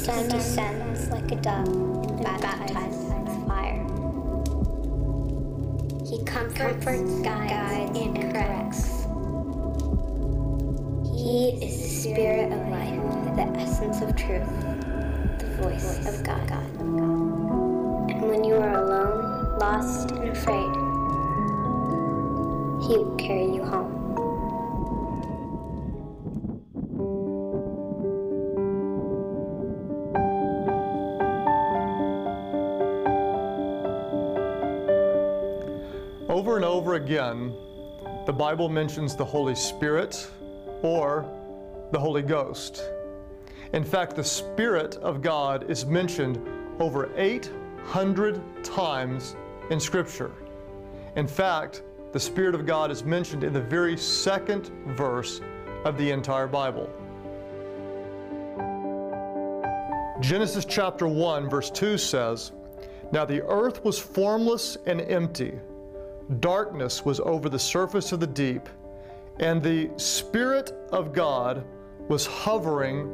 [0.00, 3.84] descends, descends like a dove and baptizes with fire.
[6.06, 8.86] He comforts, guides, guides and corrects.
[11.14, 14.48] He is the spirit of life, the essence of truth,
[15.38, 16.50] the voice of God.
[18.10, 20.72] And when you are alone, lost, and afraid,
[22.88, 23.79] He will carry you home.
[37.20, 37.54] Again,
[38.24, 40.30] the Bible mentions the Holy Spirit
[40.82, 41.28] or
[41.92, 42.82] the Holy Ghost.
[43.74, 46.40] In fact, the Spirit of God is mentioned
[46.78, 49.36] over 800 times
[49.70, 50.32] in Scripture.
[51.16, 55.42] In fact, the Spirit of God is mentioned in the very second verse
[55.84, 56.88] of the entire Bible.
[60.20, 62.52] Genesis chapter 1, verse 2 says,
[63.12, 65.58] Now the earth was formless and empty
[66.38, 68.68] darkness was over the surface of the deep,
[69.40, 71.64] and the Spirit of God
[72.08, 73.10] was hovering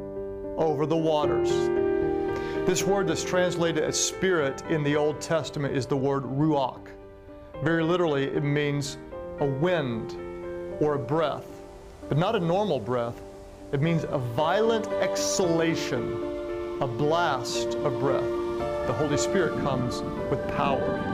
[0.57, 1.49] over the waters.
[2.67, 6.89] This word that's translated as spirit in the Old Testament is the word ruach.
[7.63, 8.97] Very literally, it means
[9.39, 10.17] a wind
[10.81, 11.45] or a breath,
[12.09, 13.21] but not a normal breath.
[13.71, 18.29] It means a violent exhalation, a blast of breath.
[18.87, 21.06] The Holy Spirit comes with power.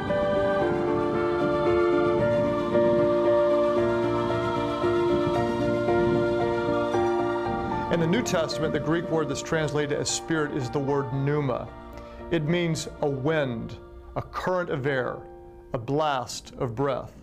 [7.93, 11.69] In the New Testament, the Greek word that's translated as spirit is the word pneuma.
[12.31, 13.77] It means a wind,
[14.15, 15.17] a current of air,
[15.73, 17.13] a blast of breath.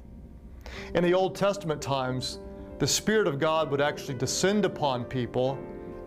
[0.94, 2.38] In the Old Testament times,
[2.78, 5.58] the Spirit of God would actually descend upon people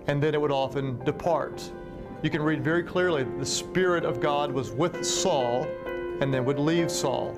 [0.07, 1.69] and then it would often depart.
[2.21, 5.67] You can read very clearly that the Spirit of God was with Saul
[6.21, 7.37] and then would leave Saul.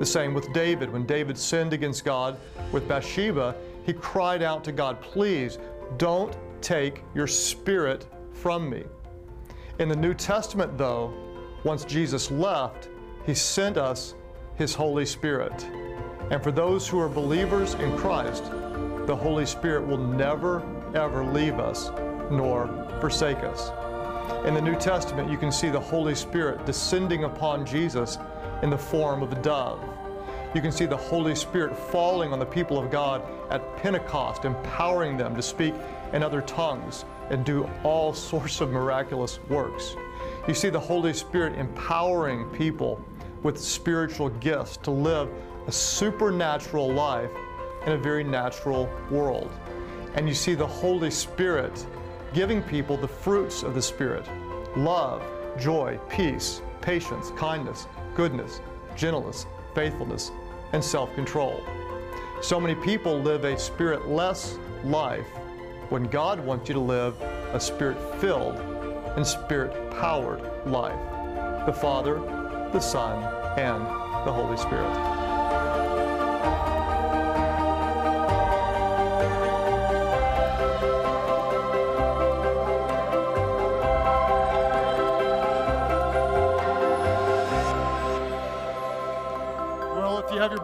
[0.00, 0.92] The same with David.
[0.92, 2.36] When David sinned against God
[2.72, 3.54] with Bathsheba,
[3.86, 5.58] he cried out to God, Please
[5.98, 8.82] don't take your spirit from me.
[9.78, 11.12] In the New Testament, though,
[11.62, 12.88] once Jesus left,
[13.26, 14.14] he sent us
[14.56, 15.64] his Holy Spirit.
[16.30, 18.44] And for those who are believers in Christ,
[19.06, 20.62] the Holy Spirit will never,
[20.94, 21.90] ever leave us
[22.30, 22.66] nor
[23.00, 23.70] forsake us.
[24.46, 28.18] In the New Testament, you can see the Holy Spirit descending upon Jesus
[28.62, 29.82] in the form of a dove.
[30.54, 35.16] You can see the Holy Spirit falling on the people of God at Pentecost, empowering
[35.16, 35.74] them to speak
[36.14, 39.96] in other tongues and do all sorts of miraculous works.
[40.48, 43.04] You see the Holy Spirit empowering people
[43.42, 45.28] with spiritual gifts to live
[45.66, 47.30] a supernatural life
[47.84, 49.50] in a very natural world.
[50.14, 51.84] And you see the Holy Spirit
[52.32, 54.26] giving people the fruits of the Spirit
[54.76, 55.22] love,
[55.58, 58.60] joy, peace, patience, kindness, goodness,
[58.96, 60.30] gentleness, faithfulness,
[60.72, 61.60] and self control.
[62.40, 65.26] So many people live a spirit less life
[65.90, 67.20] when God wants you to live
[67.52, 68.56] a spirit filled
[69.16, 70.98] and spirit powered life.
[71.66, 72.14] The Father,
[72.72, 73.22] the Son,
[73.58, 73.84] and
[74.26, 75.13] the Holy Spirit.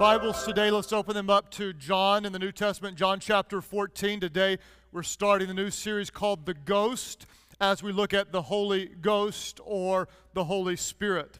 [0.00, 4.18] Bibles today, let's open them up to John in the New Testament, John chapter 14.
[4.18, 4.56] Today,
[4.92, 7.26] we're starting the new series called The Ghost
[7.60, 11.38] as we look at the Holy Ghost or the Holy Spirit.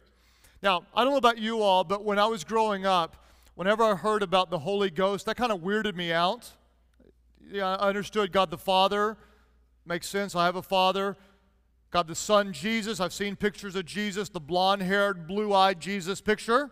[0.61, 3.95] Now, I don't know about you all, but when I was growing up, whenever I
[3.95, 6.51] heard about the Holy Ghost, that kind of weirded me out.
[7.43, 9.17] Yeah, I understood God the Father.
[9.87, 10.35] Makes sense.
[10.35, 11.17] I have a father.
[11.89, 12.99] God the Son, Jesus.
[12.99, 16.69] I've seen pictures of Jesus, the blonde haired, blue eyed Jesus picture.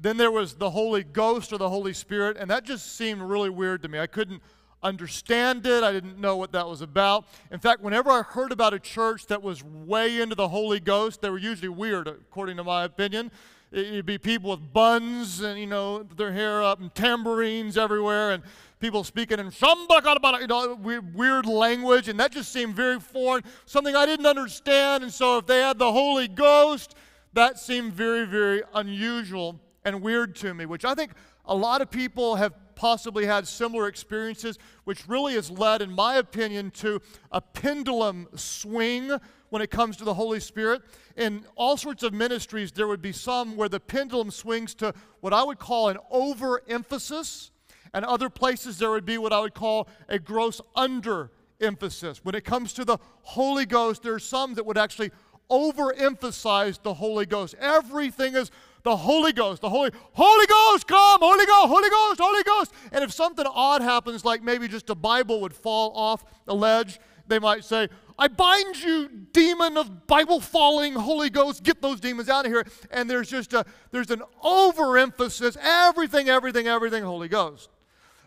[0.00, 3.50] Then there was the Holy Ghost or the Holy Spirit, and that just seemed really
[3.50, 3.98] weird to me.
[3.98, 4.42] I couldn't
[4.80, 5.82] understand it.
[5.82, 7.26] I didn't know what that was about.
[7.50, 11.20] In fact, whenever I heard about a church that was way into the Holy Ghost,
[11.20, 13.32] they were usually weird, according to my opinion.
[13.72, 18.42] It'd be people with buns and, you know, their hair up and tambourines everywhere and
[18.80, 20.78] people speaking in you know,
[21.12, 22.08] weird language.
[22.08, 25.02] And that just seemed very foreign, something I didn't understand.
[25.02, 26.94] And so if they had the Holy Ghost,
[27.34, 31.12] that seemed very, very unusual and weird to me, which I think
[31.44, 36.16] a lot of people have possibly had similar experiences, which really has led, in my
[36.16, 37.00] opinion, to
[37.32, 39.10] a pendulum swing
[39.48, 40.82] when it comes to the Holy Spirit.
[41.16, 45.32] In all sorts of ministries, there would be some where the pendulum swings to what
[45.32, 47.50] I would call an overemphasis,
[47.92, 52.24] and other places there would be what I would call a gross under emphasis.
[52.24, 55.10] When it comes to the Holy Ghost, there are some that would actually
[55.50, 57.54] overemphasize the Holy Ghost.
[57.58, 58.50] Everything is
[58.88, 62.72] the Holy Ghost, the Holy Holy Ghost, come, Holy Ghost, Holy Ghost, Holy Ghost.
[62.90, 66.98] And if something odd happens, like maybe just a Bible would fall off a ledge,
[67.26, 67.88] they might say,
[68.18, 72.64] I bind you, demon of Bible falling Holy Ghost, get those demons out of here.
[72.90, 77.68] And there's just a there's an overemphasis, everything, everything, everything, Holy Ghost.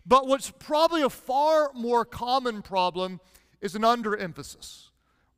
[0.06, 3.19] But what's probably a far more common problem
[3.62, 4.90] is an underemphasis.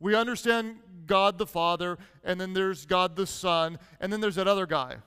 [0.01, 4.49] We understand God the Father, and then there's God the Son, and then there's that
[4.49, 4.97] other guy,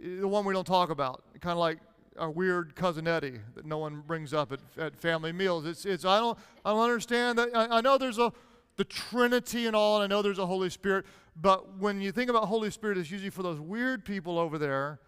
[0.00, 1.78] the one we don't talk about, kind of like
[2.18, 5.66] our weird cousin Eddie that no one brings up at, at family meals.
[5.66, 7.50] It's, it's I don't I don't understand that.
[7.54, 8.32] I, I know there's a
[8.76, 11.04] the Trinity and all, and I know there's a Holy Spirit,
[11.34, 15.00] but when you think about Holy Spirit, it's usually for those weird people over there,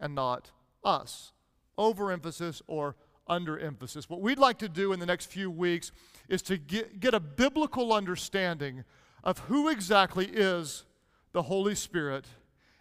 [0.00, 0.50] and not
[0.82, 1.32] us.
[1.76, 2.96] Overemphasis or
[3.28, 4.08] underemphasis.
[4.08, 5.92] What we'd like to do in the next few weeks
[6.28, 8.84] is to get, get a biblical understanding
[9.22, 10.84] of who exactly is
[11.32, 12.26] the Holy Spirit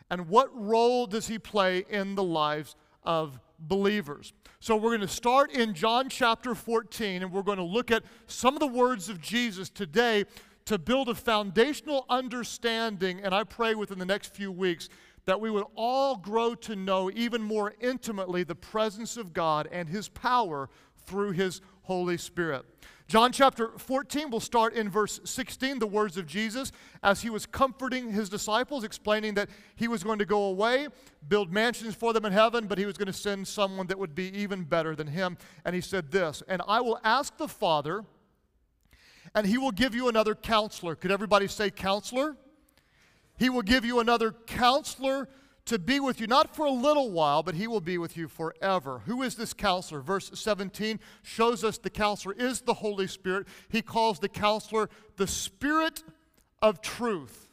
[0.10, 4.34] and what role does he play in the lives of believers.
[4.60, 8.04] So we're going to start in John chapter 14 and we're going to look at
[8.28, 10.26] some of the words of Jesus today
[10.66, 14.90] to build a foundational understanding and I pray within the next few weeks
[15.26, 19.90] that we would all grow to know even more intimately the presence of God and
[19.90, 20.70] his power
[21.06, 22.66] through his Holy Spirit.
[23.10, 26.72] John chapter 14, we'll start in verse 16, the words of Jesus
[27.02, 30.90] as he was comforting his disciples, explaining that he was going to go away,
[31.28, 34.14] build mansions for them in heaven, but he was going to send someone that would
[34.14, 35.40] be even better than him.
[35.66, 38.06] And he said this, And I will ask the Father,
[39.34, 40.94] and he will give you another counselor.
[40.94, 42.38] Could everybody say counselor?
[43.40, 45.30] He will give you another counselor
[45.66, 48.28] to be with you, not for a little while, but he will be with you
[48.28, 49.04] forever.
[49.06, 50.02] Who is this counselor?
[50.02, 53.48] Verse 17 shows us the counselor is the Holy Spirit.
[53.70, 56.04] He calls the counselor the Spirit
[56.62, 57.50] of truth.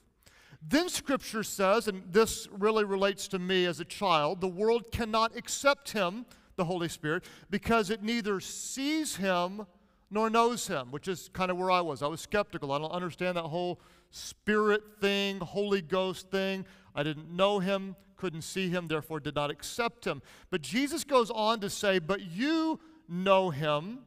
[0.68, 5.36] Then scripture says, and this really relates to me as a child, the world cannot
[5.36, 6.26] accept him,
[6.56, 9.66] the Holy Spirit, because it neither sees him
[10.10, 12.02] nor knows him, which is kind of where I was.
[12.02, 12.72] I was skeptical.
[12.72, 13.80] I don't understand that whole
[14.10, 16.64] spirit thing, Holy Ghost thing.
[16.96, 20.22] I didn't know him couldn't see him, therefore did not accept him.
[20.50, 24.00] But Jesus goes on to say, But you know him,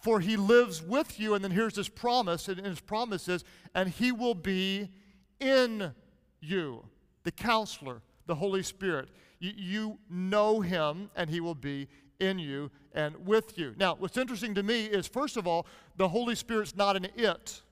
[0.00, 1.34] for he lives with you.
[1.34, 4.88] And then here's his promise, and his promise is, And he will be
[5.40, 5.92] in
[6.40, 6.84] you,
[7.24, 9.08] the counselor, the Holy Spirit.
[9.38, 11.88] You, you know him, and he will be
[12.20, 13.74] in you and with you.
[13.76, 15.66] Now, what's interesting to me is, first of all,
[15.96, 17.62] the Holy Spirit's not an it.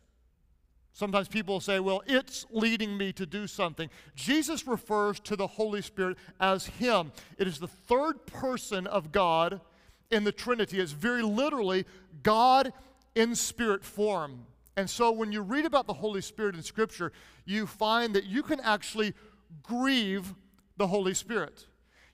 [0.92, 3.88] Sometimes people say, well, it's leading me to do something.
[4.14, 7.12] Jesus refers to the Holy Spirit as Him.
[7.38, 9.60] It is the third person of God
[10.10, 10.81] in the Trinity.
[10.81, 11.87] It's very literally
[12.22, 12.72] God
[13.14, 14.46] in spirit form.
[14.76, 17.12] And so when you read about the Holy Spirit in Scripture,
[17.44, 19.14] you find that you can actually
[19.62, 20.34] grieve
[20.76, 21.66] the Holy Spirit.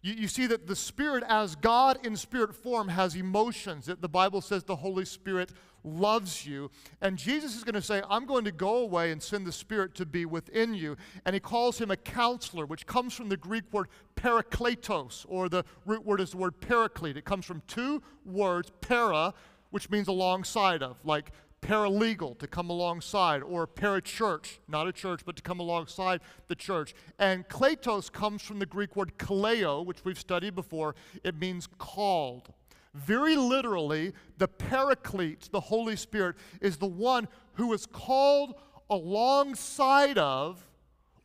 [0.03, 3.87] You, you, see that the Spirit, as God in spirit form, has emotions.
[3.87, 5.51] That the Bible says the Holy Spirit
[5.87, 6.71] loves you.
[7.01, 9.95] And Jesus is going to say, I'm going to go away and send the Spirit
[9.95, 10.97] to be within you.
[11.25, 15.65] And he calls him a counselor, which comes from the Greek word parakletos, or the
[15.85, 17.17] root word is the word paraclete.
[17.17, 19.33] It comes from two words, para,
[19.71, 21.31] which means alongside of, like
[21.63, 26.95] paralegal, to come alongside, or parachurch, not a church, but to come alongside the church.
[27.19, 30.95] And kletos comes from the Greek word kaleo, which we've studied before.
[31.25, 32.53] It means called.
[32.97, 38.55] Very literally, the Paraclete, the Holy Spirit, is the one who is called
[38.89, 40.67] alongside of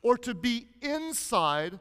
[0.01, 1.79] or to be inside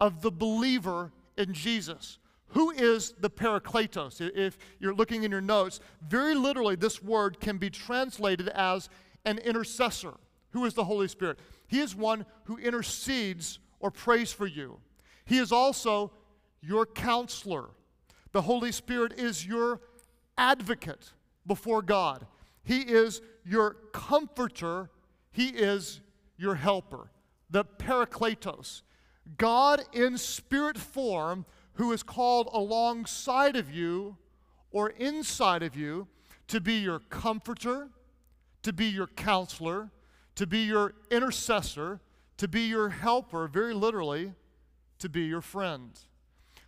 [0.00, 2.18] of the believer in Jesus.
[2.48, 4.20] Who is the Parakletos?
[4.20, 8.88] If you're looking in your notes, very literally, this word can be translated as
[9.24, 10.14] an intercessor.
[10.50, 11.40] Who is the Holy Spirit?
[11.66, 14.78] He is one who intercedes or prays for you.
[15.24, 16.12] He is also
[16.60, 17.70] your counselor.
[18.34, 19.80] The Holy Spirit is your
[20.36, 21.12] advocate
[21.46, 22.26] before God.
[22.64, 24.90] He is your comforter.
[25.30, 26.00] He is
[26.36, 27.12] your helper.
[27.48, 28.82] The Parakletos.
[29.38, 34.16] God in spirit form who is called alongside of you
[34.72, 36.08] or inside of you
[36.48, 37.88] to be your comforter,
[38.64, 39.92] to be your counselor,
[40.34, 42.00] to be your intercessor,
[42.38, 44.32] to be your helper, very literally,
[44.98, 45.92] to be your friend.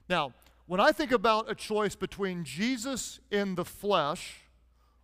[0.09, 0.33] Now,
[0.67, 4.43] when I think about a choice between Jesus in the flesh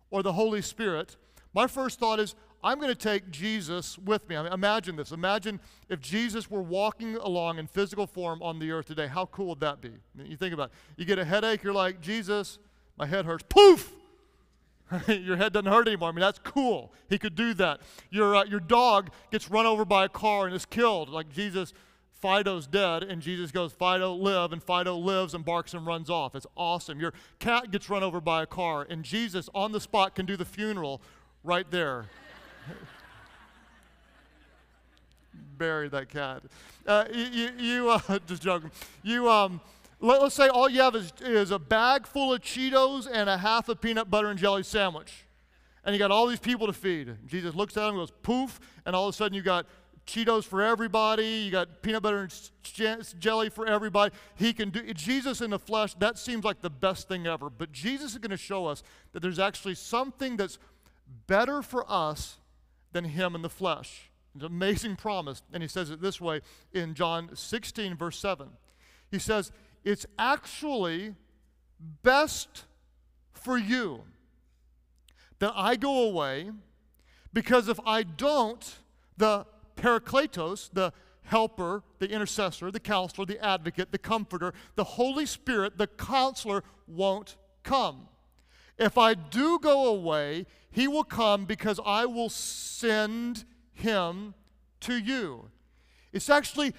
[0.09, 1.15] or the Holy Spirit,
[1.53, 4.37] my first thought is I'm going to take Jesus with me.
[4.37, 5.11] I mean, imagine this.
[5.11, 9.07] Imagine if Jesus were walking along in physical form on the earth today.
[9.07, 9.89] How cool would that be?
[9.89, 10.75] I mean, you think about it.
[10.95, 12.59] You get a headache, you're like, Jesus,
[12.97, 13.43] my head hurts.
[13.49, 13.91] Poof!
[15.07, 16.09] your head doesn't hurt anymore.
[16.09, 16.93] I mean, that's cool.
[17.09, 17.81] He could do that.
[18.11, 21.09] Your, uh, your dog gets run over by a car and is killed.
[21.09, 21.73] Like Jesus,
[22.23, 26.35] Fido's dead, and Jesus goes, Fido, live, and Fido lives and barks and runs off.
[26.35, 26.97] It's awesome.
[26.97, 30.37] Your cat gets run over by a car, and Jesus, on the spot, can do
[30.37, 31.01] the funeral
[31.43, 32.05] right there.
[35.57, 36.43] Bury that cat.
[36.87, 38.71] Uh, you, you, uh, just joking.
[39.01, 39.59] You, um,
[39.99, 43.37] let, us say all you have is, is a bag full of Cheetos and a
[43.37, 45.25] half a peanut butter and jelly sandwich.
[45.83, 47.17] And you got all these people to feed.
[47.27, 49.65] Jesus looks at them and goes, poof, and all of a sudden you got
[50.05, 52.27] Cheetos for everybody, you got peanut butter
[52.79, 54.13] and jelly for everybody.
[54.35, 57.49] He can do Jesus in the flesh, that seems like the best thing ever.
[57.49, 58.83] But Jesus is going to show us
[59.13, 60.59] that there's actually something that's
[61.27, 62.37] better for us
[62.91, 64.09] than him in the flesh.
[64.35, 65.41] It's an amazing promise.
[65.53, 66.41] And he says it this way
[66.73, 68.49] in John 16, verse 7.
[69.09, 69.51] He says,
[69.83, 71.15] It's actually
[72.01, 72.65] best
[73.31, 74.03] for you
[75.39, 76.51] that I go away,
[77.33, 78.75] because if I don't,
[79.17, 79.45] the
[79.75, 85.87] Parakletos, the helper, the intercessor, the counselor, the advocate, the comforter, the Holy Spirit, the
[85.87, 88.07] counselor won't come.
[88.77, 94.33] If I do go away, he will come because I will send him
[94.81, 95.49] to you.
[96.11, 96.73] It's actually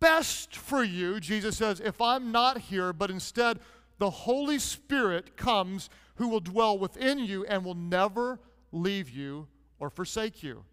[0.00, 3.58] best for you, Jesus says, if I'm not here, but instead
[3.98, 8.40] the Holy Spirit comes who will dwell within you and will never
[8.72, 9.46] leave you
[9.78, 10.64] or forsake you.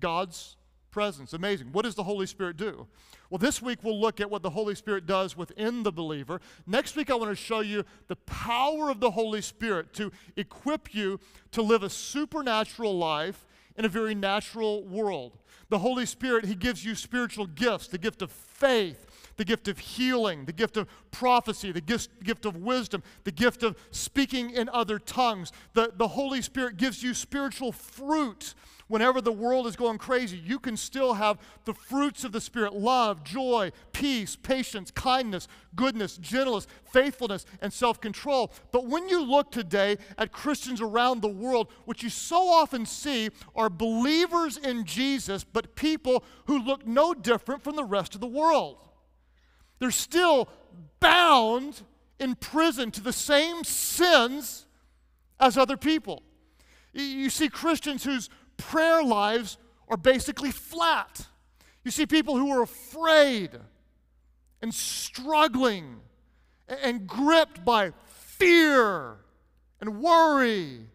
[0.00, 0.56] God's
[0.92, 1.32] presence.
[1.32, 1.72] Amazing.
[1.72, 2.86] What does the Holy Spirit do?
[3.30, 6.40] Well, this week we'll look at what the Holy Spirit does within the believer.
[6.66, 10.94] Next week I want to show you the power of the Holy Spirit to equip
[10.94, 11.18] you
[11.50, 13.46] to live a supernatural life
[13.76, 15.38] in a very natural world.
[15.70, 19.78] The Holy Spirit, He gives you spiritual gifts the gift of faith, the gift of
[19.78, 24.68] healing, the gift of prophecy, the gift, gift of wisdom, the gift of speaking in
[24.68, 25.52] other tongues.
[25.74, 28.54] The, the Holy Spirit gives you spiritual fruit
[28.92, 32.74] whenever the world is going crazy, you can still have the fruits of the Spirit
[32.74, 38.52] love, joy, peace, patience, kindness, goodness, gentleness, faithfulness, and self control.
[38.70, 43.30] But when you look today at Christians around the world, what you so often see
[43.56, 48.26] are believers in Jesus, but people who look no different from the rest of the
[48.26, 48.76] world.
[49.82, 50.48] They're still
[51.00, 51.82] bound
[52.20, 54.64] in prison to the same sins
[55.40, 56.22] as other people.
[56.92, 59.58] You see Christians whose prayer lives
[59.88, 61.26] are basically flat.
[61.84, 63.58] You see people who are afraid
[64.62, 65.96] and struggling
[66.68, 69.16] and gripped by fear
[69.80, 70.86] and worry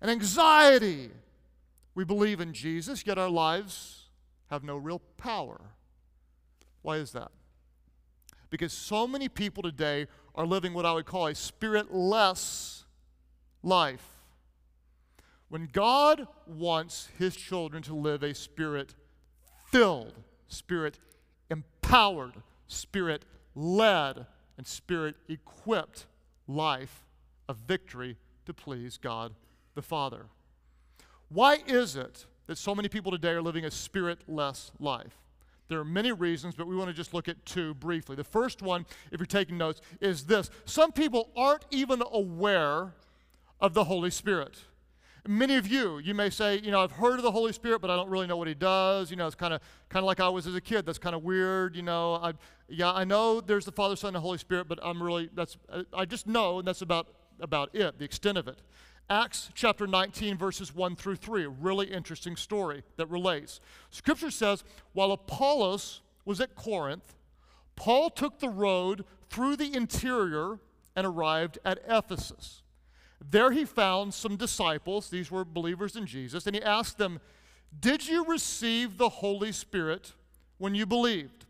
[0.00, 1.12] and anxiety.
[1.94, 4.08] We believe in Jesus, yet our lives
[4.50, 5.60] have no real power.
[6.82, 7.30] Why is that?
[8.50, 12.84] Because so many people today are living what I would call a spiritless
[13.62, 14.06] life.
[15.48, 18.94] When God wants his children to live a spirit
[19.66, 20.14] filled,
[20.48, 20.98] spirit
[21.50, 22.34] empowered,
[22.66, 23.24] spirit
[23.54, 24.26] led,
[24.56, 26.06] and spirit equipped
[26.46, 27.04] life
[27.48, 29.34] of victory to please God
[29.74, 30.26] the Father.
[31.28, 35.25] Why is it that so many people today are living a spiritless life?
[35.68, 38.14] There are many reasons, but we want to just look at two briefly.
[38.16, 42.94] The first one, if you're taking notes, is this some people aren't even aware
[43.60, 44.58] of the Holy Spirit.
[45.28, 47.90] Many of you, you may say, you know, I've heard of the Holy Spirit, but
[47.90, 49.10] I don't really know what He does.
[49.10, 50.86] You know, it's kind of kind of like I was as a kid.
[50.86, 51.74] That's kind of weird.
[51.74, 52.34] You know, I,
[52.68, 55.56] yeah, I know there's the Father, Son, and the Holy Spirit, but I'm really that's
[55.92, 57.08] I just know, and that's about
[57.40, 58.60] about it, the extent of it.
[59.08, 63.60] Acts chapter 19, verses 1 through 3, a really interesting story that relates.
[63.90, 67.14] Scripture says, while Apollos was at Corinth,
[67.76, 70.58] Paul took the road through the interior
[70.96, 72.62] and arrived at Ephesus.
[73.30, 77.20] There he found some disciples, these were believers in Jesus, and he asked them,
[77.78, 80.14] Did you receive the Holy Spirit
[80.58, 81.45] when you believed?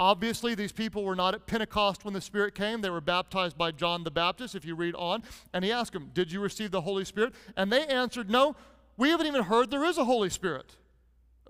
[0.00, 2.80] Obviously, these people were not at Pentecost when the Spirit came.
[2.80, 5.22] They were baptized by John the Baptist, if you read on.
[5.52, 7.34] And he asked them, Did you receive the Holy Spirit?
[7.54, 8.56] And they answered, No,
[8.96, 10.74] we haven't even heard there is a Holy Spirit.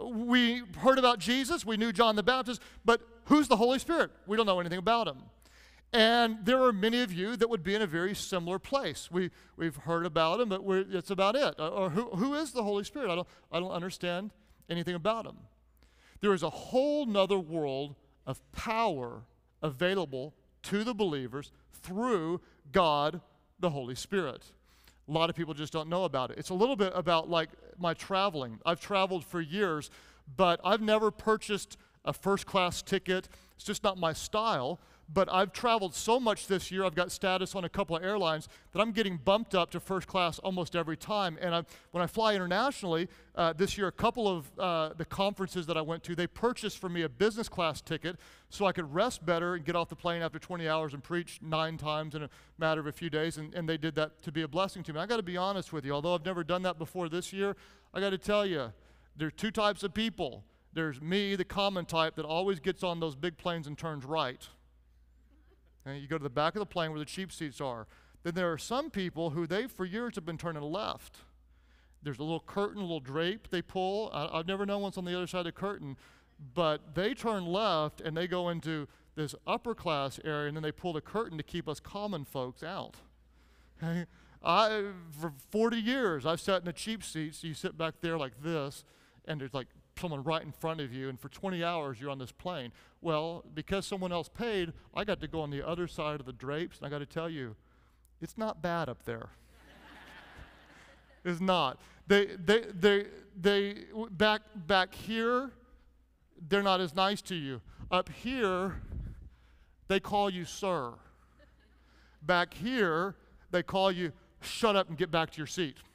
[0.00, 4.10] We heard about Jesus, we knew John the Baptist, but who's the Holy Spirit?
[4.26, 5.18] We don't know anything about him.
[5.92, 9.10] And there are many of you that would be in a very similar place.
[9.12, 11.54] We, we've heard about him, but it's about it.
[11.56, 13.10] Uh, or who, who is the Holy Spirit?
[13.10, 14.32] I don't, I don't understand
[14.68, 15.36] anything about him.
[16.20, 17.94] There is a whole nother world
[18.30, 19.22] of power
[19.62, 22.40] available to the believers through
[22.72, 23.20] God,
[23.58, 24.52] the Holy Spirit.
[25.08, 26.38] A lot of people just don't know about it.
[26.38, 28.60] It's a little bit about like my traveling.
[28.64, 29.90] I've traveled for years,
[30.36, 33.28] but I've never purchased a first class ticket.
[33.56, 34.78] It's just not my style.
[35.12, 36.84] But I've traveled so much this year.
[36.84, 40.06] I've got status on a couple of airlines that I'm getting bumped up to first
[40.06, 41.36] class almost every time.
[41.40, 45.66] And I, when I fly internationally, uh, this year, a couple of uh, the conferences
[45.66, 48.16] that I went to, they purchased for me a business class ticket
[48.50, 51.40] so I could rest better and get off the plane after 20 hours and preach
[51.42, 53.36] nine times in a matter of a few days.
[53.36, 55.00] And, and they did that to be a blessing to me.
[55.00, 55.92] I got to be honest with you.
[55.92, 57.56] Although I've never done that before this year,
[57.92, 58.72] I got to tell you,
[59.16, 60.44] there are two types of people.
[60.72, 64.46] There's me, the common type, that always gets on those big planes and turns right.
[65.84, 67.86] And you go to the back of the plane where the cheap seats are.
[68.22, 71.18] Then there are some people who they, for years, have been turning left.
[72.02, 74.10] There's a little curtain, a little drape they pull.
[74.12, 75.96] I, have never known what's on the other side of the curtain,
[76.54, 80.72] but they turn left and they go into this upper class area, and then they
[80.72, 82.96] pull the curtain to keep us common folks out.
[83.82, 84.06] Okay?
[84.42, 87.44] I, for 40 years, I've sat in the cheap seats.
[87.44, 88.84] You sit back there like this,
[89.26, 89.66] and there's like
[90.00, 92.72] someone right in front of you, and for 20 hours you're on this plane.
[93.00, 96.32] Well, because someone else paid, I got to go on the other side of the
[96.32, 97.56] drapes, and I got to tell you,
[98.20, 99.28] it's not bad up there.
[101.24, 101.80] it's not.
[102.06, 103.06] They, they, they,
[103.40, 103.76] they,
[104.10, 105.50] back, back here,
[106.48, 107.60] they're not as nice to you.
[107.90, 108.80] Up here,
[109.88, 110.92] they call you sir.
[112.22, 113.14] Back here,
[113.50, 115.76] they call you shut up and get back to your seat.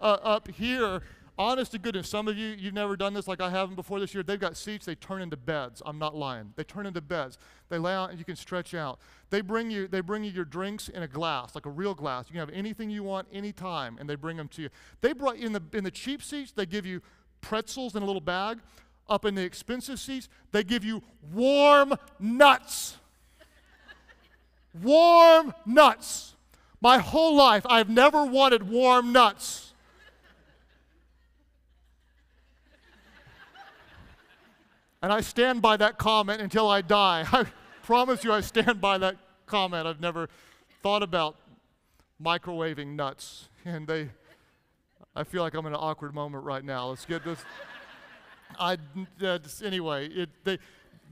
[0.00, 1.02] Uh, up here,
[1.38, 4.14] honest to goodness, some of you, you've never done this like I haven't before this
[4.14, 4.22] year.
[4.22, 5.82] They've got seats, they turn into beds.
[5.84, 6.52] I'm not lying.
[6.56, 7.38] They turn into beds.
[7.68, 8.98] They lay out and you can stretch out.
[9.30, 12.26] They bring you, they bring you your drinks in a glass, like a real glass.
[12.28, 14.68] You can have anything you want anytime, and they bring them to you.
[15.00, 17.02] They brought in the in the cheap seats, they give you
[17.40, 18.58] pretzels in a little bag.
[19.06, 22.96] Up in the expensive seats, they give you warm nuts.
[24.82, 26.34] warm nuts.
[26.80, 29.73] My whole life, I've never wanted warm nuts.
[35.04, 37.26] And I stand by that comment until I die.
[37.32, 37.44] I
[37.82, 39.86] promise you, I stand by that comment.
[39.86, 40.30] I've never
[40.82, 41.36] thought about
[42.20, 43.50] microwaving nuts.
[43.66, 44.08] And they,
[45.14, 46.88] I feel like I'm in an awkward moment right now.
[46.88, 47.38] Let's get this.
[48.58, 48.78] I,
[49.22, 50.58] uh, anyway, it, they,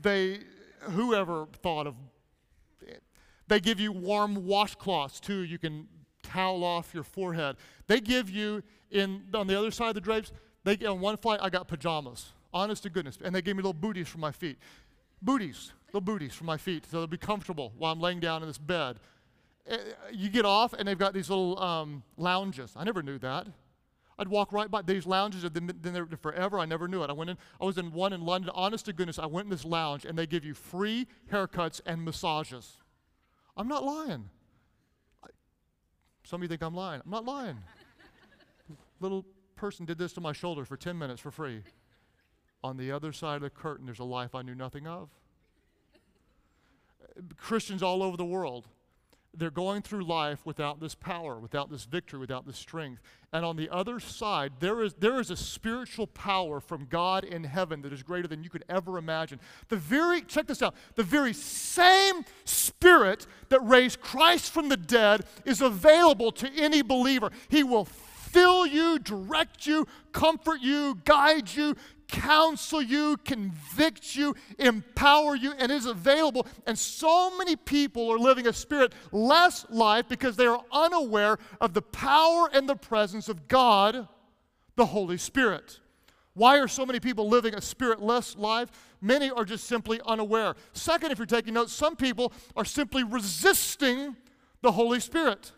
[0.01, 0.41] they,
[0.81, 1.95] whoever thought of,
[3.49, 5.41] they give you warm washcloths too.
[5.41, 5.87] You can
[6.23, 7.57] towel off your forehead.
[7.89, 10.33] They give you in on the other side of the drapes.
[10.65, 13.19] They on one flight I got pajamas honest to goodness.
[13.23, 14.59] And they gave me little booties for my feet.
[15.21, 18.49] Booties, little booties for my feet, so they'll be comfortable while I'm laying down in
[18.49, 18.99] this bed.
[19.67, 19.77] Eh,
[20.13, 22.73] you get off, and they've got these little um, lounges.
[22.77, 23.47] I never knew that.
[24.19, 26.59] I'd walk right by these lounges have been there forever.
[26.59, 27.11] I never knew it.
[27.11, 27.39] I went in.
[27.61, 28.51] I was in one in London.
[28.55, 32.05] Honest to goodness, I went in this lounge, and they give you free haircuts and
[32.05, 32.79] massages.
[33.57, 34.29] I'm not lying.
[35.25, 35.29] I,
[36.25, 37.01] some of you think I'm lying.
[37.05, 37.59] I'm not lying.
[39.01, 39.25] Little
[39.57, 41.63] person did this to my shoulder for 10 minutes for free.
[42.65, 45.09] On the other side of the curtain, there's a life I knew nothing of.
[47.37, 48.69] Christians all over the world,
[49.35, 53.01] they're going through life without this power, without this victory, without this strength.
[53.33, 57.45] And on the other side, there is, there is a spiritual power from God in
[57.45, 59.41] heaven that is greater than you could ever imagine.
[59.69, 65.25] The very, check this out, the very same spirit that raised Christ from the dead
[65.47, 67.31] is available to any believer.
[67.49, 71.75] He will fill you, direct you, comfort you, guide you,
[72.13, 76.47] counsel you, convict you, empower you, and is available.
[76.67, 81.73] And so many people are living a spirit less life because they are unaware of
[81.73, 84.07] the power and the presence of God,
[84.77, 85.81] the Holy Spirit.
[86.35, 88.71] Why are so many people living a spiritless life?
[89.01, 90.55] Many are just simply unaware.
[90.73, 94.17] Second, if you're taking notes, some people are simply resisting
[94.63, 95.53] the Holy Spirit.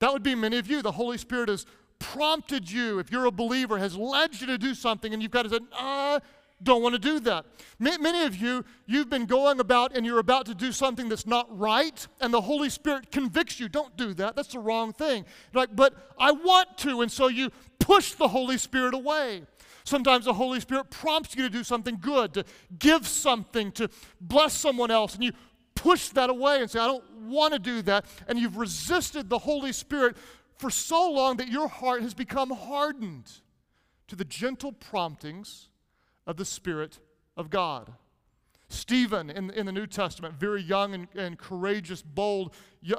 [0.00, 0.82] That would be many of you.
[0.82, 1.66] The Holy Spirit is
[1.98, 5.42] prompted you, if you're a believer, has led you to do something, and you've got
[5.42, 6.20] to say, I
[6.62, 7.44] don't want to do that.
[7.78, 11.46] Many of you, you've been going about and you're about to do something that's not
[11.56, 13.68] right, and the Holy Spirit convicts you.
[13.68, 14.36] Don't do that.
[14.36, 15.24] That's the wrong thing.
[15.52, 19.42] like, but I want to, and so you push the Holy Spirit away.
[19.84, 22.44] Sometimes the Holy Spirit prompts you to do something good, to
[22.78, 25.32] give something, to bless someone else, and you
[25.74, 28.06] push that away and say, I don't want to do that.
[28.26, 30.16] And you've resisted the Holy Spirit
[30.56, 33.30] for so long that your heart has become hardened
[34.08, 35.68] to the gentle promptings
[36.26, 37.00] of the Spirit
[37.36, 37.92] of God.
[38.68, 42.54] Stephen in, in the New Testament, very young and, and courageous, bold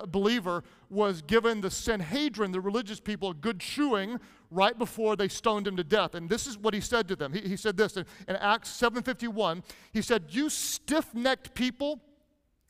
[0.07, 4.19] believer, was given the Sanhedrin, the religious people, a good chewing
[4.51, 6.15] right before they stoned him to death.
[6.15, 7.33] And this is what he said to them.
[7.33, 9.63] He, he said this in, in Acts 7.51.
[9.91, 11.99] He said, you stiff-necked people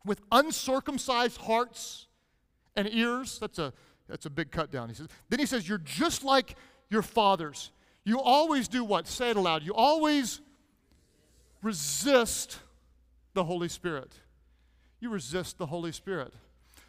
[0.06, 2.08] with uncircumcised hearts
[2.76, 3.40] and ears.
[3.40, 3.74] That's a
[4.08, 4.90] that's a big cut down.
[4.90, 6.56] He says, then he says, You're just like
[6.90, 7.72] your fathers.
[8.04, 9.08] You always do what?
[9.08, 9.64] Say it aloud.
[9.64, 10.42] You always
[11.64, 12.60] resist
[13.34, 14.14] the Holy Spirit.
[15.00, 16.34] You resist the Holy Spirit.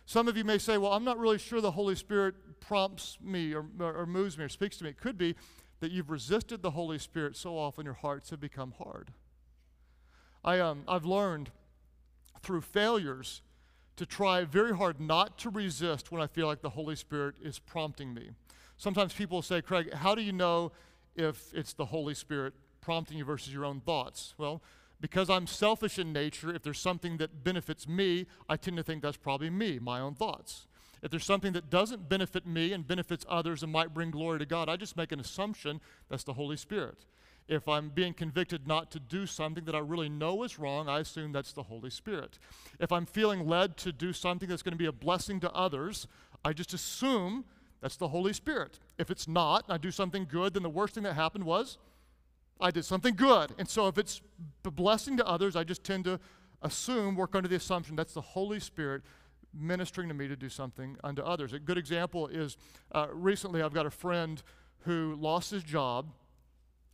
[0.04, 3.54] Some of you may say, Well, I'm not really sure the Holy Spirit prompts me
[3.54, 4.90] or, or, moves me or speaks to me.
[4.90, 5.34] It could be
[5.80, 9.12] that you've resisted the Holy Spirit so often your hearts have become hard.
[10.44, 11.50] I, um, I've learned
[12.42, 13.42] through failures
[13.96, 17.58] to try very hard not to resist when I feel like the Holy Spirit is
[17.58, 18.30] prompting me.
[18.76, 20.72] Sometimes people say, Craig, how do you know
[21.14, 24.34] if it's the Holy Spirit prompting you versus your own thoughts?
[24.36, 24.62] Well,
[25.00, 29.02] because I'm selfish in nature, if there's something that benefits me, I tend to think
[29.02, 30.66] that's probably me, my own thoughts.
[31.02, 34.46] If there's something that doesn't benefit me and benefits others and might bring glory to
[34.46, 37.04] God, I just make an assumption that's the Holy Spirit.
[37.48, 41.00] If I'm being convicted not to do something that I really know is wrong, I
[41.00, 42.38] assume that's the Holy Spirit.
[42.80, 46.08] If I'm feeling led to do something that's going to be a blessing to others,
[46.44, 47.44] I just assume
[47.80, 48.80] that's the Holy Spirit.
[48.98, 51.78] If it's not, and I do something good, then the worst thing that happened was
[52.60, 53.54] I did something good.
[53.58, 54.22] And so if it's
[54.64, 56.18] a blessing to others, I just tend to
[56.62, 59.02] assume, work under the assumption that's the Holy Spirit
[59.58, 61.52] ministering to me to do something unto others.
[61.52, 62.56] A good example is
[62.92, 64.42] uh, recently I've got a friend
[64.80, 66.12] who lost his job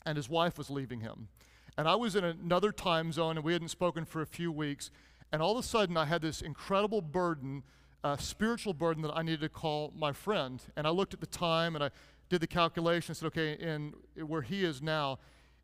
[0.04, 1.28] and his wife was leaving him.
[1.76, 4.90] And I was in another time zone and we hadn't spoken for a few weeks.
[5.32, 7.62] And all of a sudden, I had this incredible burden,
[8.04, 10.62] uh, spiritual burden that I needed to call my friend.
[10.76, 11.90] And I looked at the time and I
[12.28, 13.94] did the calculation and said, okay, in
[14.26, 15.18] where he is now,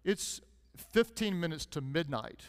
[0.05, 0.41] it's
[0.77, 2.43] 15 minutes to midnight.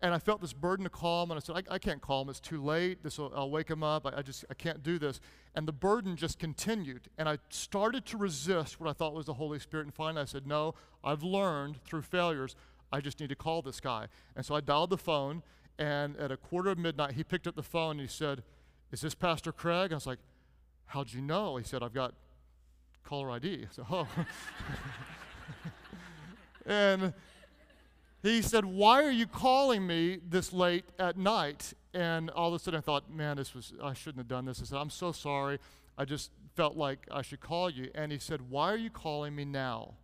[0.00, 2.22] And I felt this burden to call him, and I said, I, I can't call
[2.22, 2.28] him.
[2.28, 3.02] It's too late.
[3.02, 4.06] This will, I'll wake him up.
[4.06, 5.20] I, I, just I can't do this.
[5.56, 7.08] And the burden just continued.
[7.18, 9.86] And I started to resist what I thought was the Holy Spirit.
[9.86, 12.54] And finally, I said, No, I've learned through failures.
[12.92, 14.06] I just need to call this guy.
[14.36, 15.42] And so I dialed the phone,
[15.78, 18.44] and at a quarter of midnight, he picked up the phone and he said,
[18.92, 19.92] Is this Pastor Craig?
[19.92, 20.20] I was like,
[20.86, 21.56] How'd you know?
[21.56, 22.14] He said, I've got
[23.04, 23.64] caller ID.
[23.64, 24.06] I said, Oh.
[26.66, 27.12] and
[28.28, 31.72] he said, Why are you calling me this late at night?
[31.94, 34.60] And all of a sudden I thought, Man, this was, I shouldn't have done this.
[34.60, 35.58] I said, I'm so sorry.
[35.96, 37.90] I just felt like I should call you.
[37.94, 39.94] And he said, Why are you calling me now?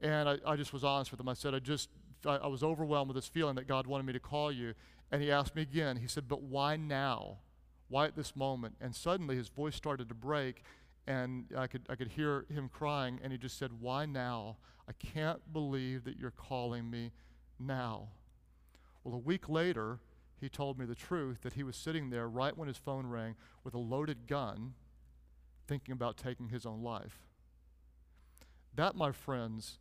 [0.00, 1.28] And I, I just was honest with him.
[1.28, 1.88] I said, I just,
[2.26, 4.74] I, I was overwhelmed with this feeling that God wanted me to call you.
[5.10, 7.38] And he asked me again, he said, But why now?
[7.88, 8.76] Why at this moment?
[8.80, 10.62] And suddenly his voice started to break
[11.06, 14.56] and I could, I could hear him crying, and he just said, Why now?
[14.88, 17.10] I can't believe that you're calling me
[17.58, 18.08] now.
[19.02, 20.00] Well, a week later,
[20.40, 23.34] he told me the truth that he was sitting there right when his phone rang
[23.62, 24.74] with a loaded gun,
[25.66, 27.20] thinking about taking his own life.
[28.74, 29.78] That, my friends,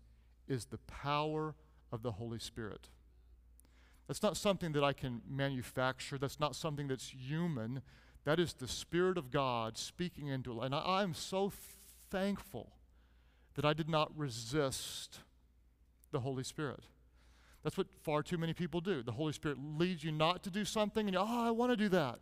[0.47, 1.55] is the power
[1.91, 2.89] of the Holy Spirit.
[4.07, 6.17] That's not something that I can manufacture.
[6.17, 7.81] That's not something that's human.
[8.25, 10.65] That is the Spirit of God speaking into it.
[10.65, 11.51] And I, am so
[12.09, 12.73] thankful
[13.55, 15.19] that I did not resist
[16.11, 16.83] the Holy Spirit.
[17.63, 19.01] That's what far too many people do.
[19.01, 21.77] The Holy Spirit leads you not to do something, and you, oh, I want to
[21.77, 22.19] do that.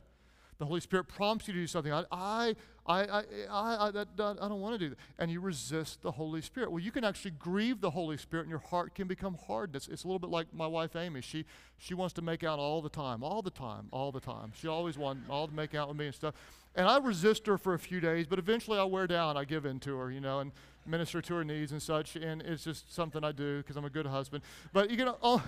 [0.59, 1.91] The Holy Spirit prompts you to do something.
[1.91, 4.99] I, I, I, I, I, I, I don't want to do that.
[5.17, 6.71] And you resist the Holy Spirit.
[6.71, 9.75] Well, you can actually grieve the Holy Spirit, and your heart can become hard.
[9.75, 11.21] It's, it's a little bit like my wife, Amy.
[11.21, 11.45] She,
[11.79, 14.53] she wants to make out all the time, all the time, all the time.
[14.55, 16.35] She always wants all to make out with me and stuff.
[16.75, 19.35] And I resist her for a few days, but eventually I wear down.
[19.35, 20.51] I give in to her, you know, and
[20.85, 22.15] minister to her needs and such.
[22.15, 24.43] And it's just something I do because I'm a good husband.
[24.71, 25.43] But you can, oh,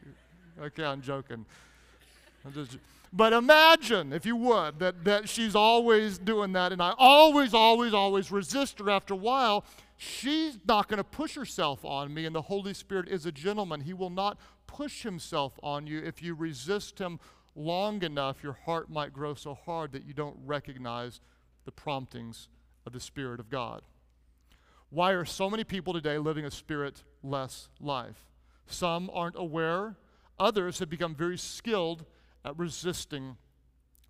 [0.62, 1.44] okay, I'm joking.
[2.44, 2.78] I'm just,
[3.12, 7.92] but imagine, if you would, that, that she's always doing that, and I always, always,
[7.92, 8.88] always resist her.
[8.88, 9.64] After a while,
[9.96, 13.82] she's not going to push herself on me, and the Holy Spirit is a gentleman.
[13.82, 15.98] He will not push himself on you.
[16.00, 17.20] If you resist him
[17.54, 21.20] long enough, your heart might grow so hard that you don't recognize
[21.64, 22.48] the promptings
[22.86, 23.82] of the Spirit of God.
[24.90, 28.26] Why are so many people today living a spirit less life?
[28.66, 29.96] Some aren't aware,
[30.38, 32.04] others have become very skilled
[32.44, 33.36] at resisting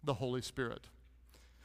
[0.02, 0.88] the Holy Spirit.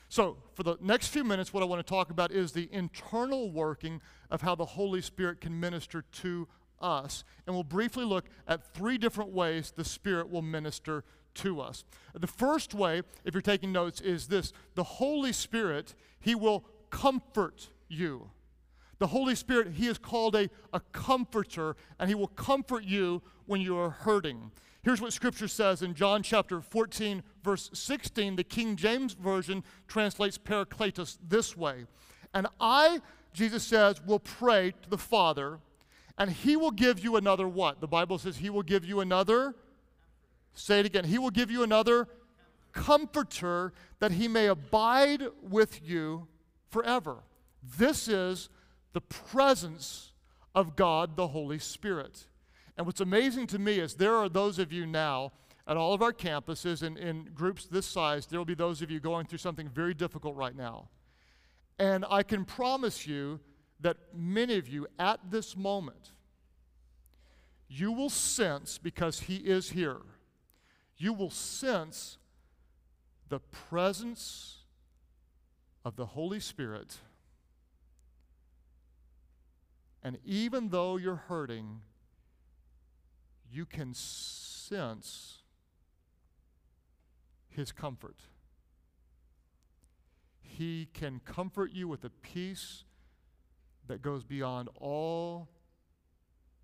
[0.10, 3.52] So, for the next few minutes, what I want to talk about is the internal
[3.52, 6.48] working of how the Holy Spirit can minister to
[6.80, 7.24] us.
[7.46, 11.04] And we'll briefly look at three different ways the Spirit will minister
[11.38, 11.84] to us.
[12.14, 17.70] The first way, if you're taking notes, is this the Holy Spirit, He will comfort
[17.88, 18.30] you.
[19.00, 23.62] The Holy Spirit, He is called a, a comforter, and He will comfort you when
[23.62, 24.52] you are hurting.
[24.84, 28.38] Here's what Scripture says in John chapter 14, verse 16.
[28.38, 31.86] The King James Version translates Parakletos this way.
[32.34, 33.02] And I,
[33.34, 35.60] Jesus says, will pray to the Father,
[36.18, 37.82] and He will give you another what?
[37.82, 39.56] The Bible says He will give you another.
[40.58, 41.06] Say it again.
[41.06, 42.08] He will give you another
[42.74, 46.28] comforter that He may abide with you
[46.70, 47.18] forever.
[47.62, 48.50] This is
[48.94, 50.14] the presence
[50.56, 52.26] of God the Holy Spirit.
[52.76, 55.32] And what's amazing to me is there are those of you now,
[55.68, 58.90] at all of our campuses and in groups this size, there will be those of
[58.90, 60.90] you going through something very difficult right now.
[61.78, 63.40] And I can promise you
[63.82, 66.14] that many of you at this moment,
[67.68, 69.98] you will sense, because He is here,
[70.98, 72.18] you will sense
[73.30, 74.58] the presence
[75.86, 76.98] of the Holy Spirit.
[80.04, 81.82] And even though you're hurting,
[83.52, 85.40] you can sense
[87.50, 88.18] his comfort.
[90.40, 92.84] He can comfort you with a peace
[93.88, 95.50] that goes beyond all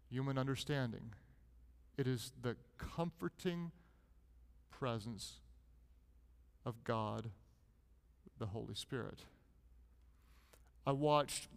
[0.10, 1.13] human understanding.
[1.98, 3.72] It is the comforting
[4.84, 5.36] presence
[6.65, 7.30] of God,
[8.38, 9.22] the Holy Spirit.
[10.86, 11.48] I watched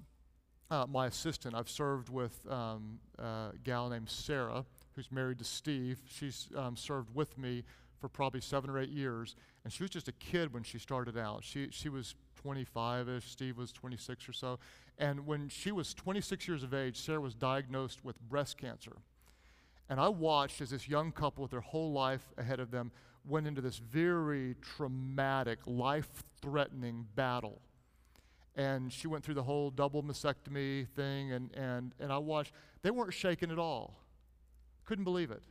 [0.71, 1.53] uh, my assistant.
[1.57, 5.99] I've served with um, a gal named Sarah, who's married to Steve.
[6.09, 7.65] She's um, served with me
[8.01, 9.35] for probably seven or eight years,
[9.65, 11.43] and she was just a kid when she started out.
[11.43, 14.61] She, she was 25 ish, Steve was 26 or so.
[14.99, 18.93] And when she was 26 years of age, Sarah was diagnosed with breast cancer.
[19.89, 22.93] And I watched as this young couple, with their whole life ahead of them,
[23.27, 26.09] went into this very traumatic, life
[26.41, 27.61] threatening battle.
[28.55, 32.53] And she went through the whole double mastectomy thing, and, and, and I watched.
[32.83, 33.95] They weren't shaken at all.
[34.85, 35.43] Couldn't believe it.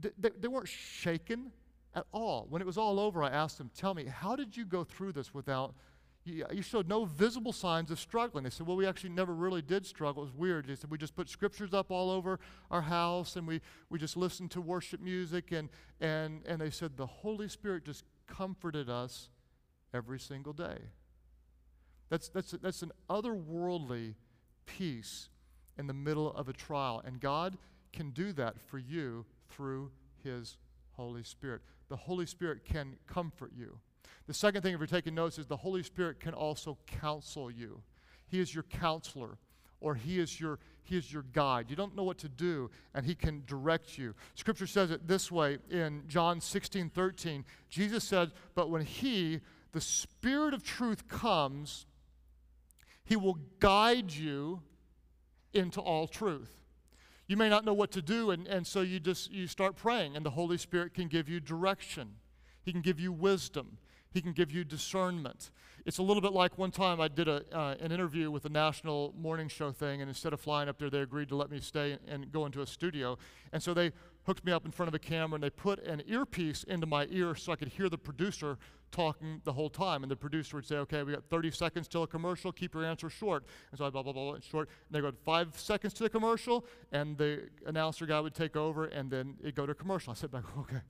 [0.00, 1.50] They, they weren't shaken
[1.94, 2.46] at all.
[2.48, 5.12] When it was all over, I asked them, Tell me, how did you go through
[5.12, 5.74] this without,
[6.24, 8.44] you, showed no visible signs of struggling?
[8.44, 10.22] They said, Well, we actually never really did struggle.
[10.22, 10.66] It was weird.
[10.66, 13.60] They said, We just put scriptures up all over our house and we,
[13.90, 15.52] we just listened to worship music.
[15.52, 15.68] And,
[16.00, 19.28] and, and they said, The Holy Spirit just comforted us
[19.92, 20.78] every single day.
[22.08, 24.14] That's, that's, that's an otherworldly
[24.66, 25.28] peace
[25.78, 27.02] in the middle of a trial.
[27.04, 27.58] And God
[27.92, 29.90] can do that for you through
[30.22, 30.56] His
[30.92, 31.62] Holy Spirit.
[31.88, 33.78] The Holy Spirit can comfort you.
[34.26, 37.82] The second thing, if you're taking notes, is the Holy Spirit can also counsel you.
[38.26, 39.38] He is your counselor,
[39.80, 41.70] or He is your He is your guide.
[41.70, 44.14] You don't know what to do, and He can direct you.
[44.34, 47.44] Scripture says it this way in John 16, 13.
[47.68, 49.40] Jesus said, But when He,
[49.72, 51.86] the Spirit of truth, comes,
[53.04, 54.62] He will guide you
[55.52, 56.64] into all truth
[57.26, 60.16] you may not know what to do and, and so you just you start praying
[60.16, 62.10] and the holy spirit can give you direction
[62.62, 63.78] he can give you wisdom
[64.14, 65.50] he can give you discernment
[65.84, 68.48] it's a little bit like one time i did a, uh, an interview with a
[68.48, 71.60] national morning show thing and instead of flying up there they agreed to let me
[71.60, 73.18] stay and go into a studio
[73.52, 73.92] and so they
[74.24, 77.06] hooked me up in front of a camera and they put an earpiece into my
[77.10, 78.56] ear so i could hear the producer
[78.94, 80.02] talking the whole time.
[80.02, 82.84] And the producer would say, okay, we got 30 seconds till a commercial, keep your
[82.84, 83.44] answer short.
[83.70, 84.68] And so I blah, blah, blah, blah, short.
[84.88, 88.86] And they go five seconds to the commercial, and the announcer guy would take over,
[88.86, 90.14] and then it'd go to commercial.
[90.14, 90.80] I back, okay.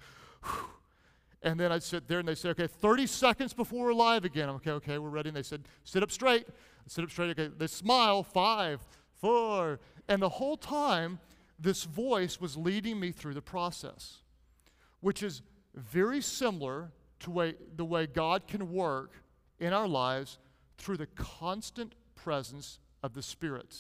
[1.44, 4.48] And then I'd sit there and they say, okay, 30 seconds before we're live again.
[4.48, 5.28] I'm okay, okay, we're ready.
[5.28, 6.46] And they said, sit up straight.
[6.48, 7.38] I sit up straight.
[7.38, 8.80] Okay, they smile, five,
[9.20, 9.78] four.
[10.09, 11.20] And the whole time,
[11.61, 14.22] this voice was leading me through the process,
[15.00, 15.42] which is
[15.74, 19.12] very similar to way, the way God can work
[19.61, 20.38] in our lives
[20.78, 23.76] through the constant presence of the Spirit.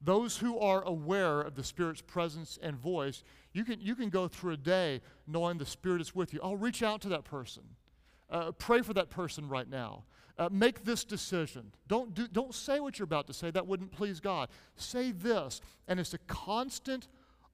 [0.00, 4.28] Those who are aware of the Spirit's presence and voice, you can, you can go
[4.28, 6.40] through a day knowing the Spirit is with you.
[6.42, 7.62] I'll reach out to that person.
[8.30, 10.04] Uh, pray for that person right now.
[10.38, 11.72] Uh, make this decision.
[11.88, 13.50] Don't, do, don't say what you're about to say.
[13.50, 14.48] That wouldn't please God.
[14.76, 15.60] Say this.
[15.86, 17.08] And it's a constant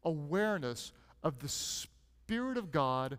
[0.05, 0.93] awareness
[1.25, 3.19] of the Spirit of God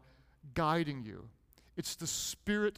[0.54, 1.28] guiding you.
[1.76, 2.78] It's the spirit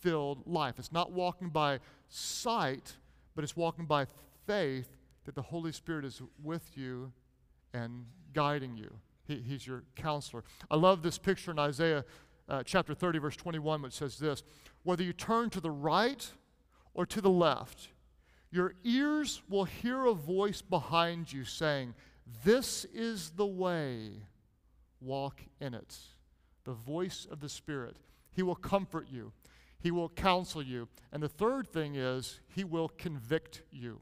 [0.00, 0.74] filled life.
[0.78, 2.96] It's not walking by sight,
[3.34, 4.06] but it's walking by
[4.46, 7.12] faith that the Holy Spirit is with you
[7.72, 8.90] and guiding you.
[9.24, 10.44] He, he's your counselor.
[10.70, 12.04] I love this picture in Isaiah
[12.48, 14.42] uh, chapter 30, verse 21, which says this
[14.82, 16.30] Whether you turn to the right
[16.94, 17.88] or to the left,
[18.50, 21.94] your ears will hear a voice behind you saying,
[22.44, 24.10] This is the way,
[25.00, 25.96] walk in it.
[26.64, 27.96] The voice of the Spirit.
[28.32, 29.32] He will comfort you,
[29.80, 30.88] He will counsel you.
[31.12, 34.00] And the third thing is, He will convict you.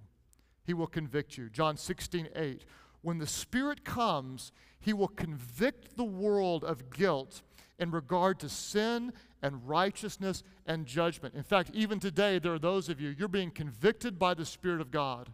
[0.65, 1.49] He will convict you.
[1.49, 2.65] John 16, 8.
[3.03, 7.43] When the Spirit comes, He will convict the world of guilt
[7.79, 11.35] in regard to sin and righteousness and judgment.
[11.35, 14.81] In fact, even today, there are those of you, you're being convicted by the Spirit
[14.81, 15.31] of God.